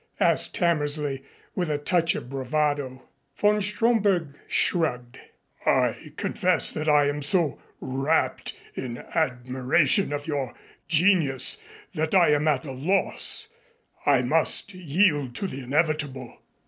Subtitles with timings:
[0.19, 1.23] asked Hammersley
[1.53, 3.03] with a touch of bravado.
[3.37, 5.19] Von Stromberg shrugged.
[5.63, 10.55] "I confess that I am so rapt in admiration of your
[10.87, 11.59] genius
[11.93, 13.49] that I am at a loss
[14.03, 16.39] I must yield to the inevitable.